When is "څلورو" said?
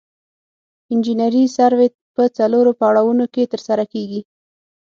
2.37-2.71